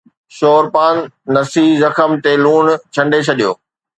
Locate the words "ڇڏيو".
3.27-3.51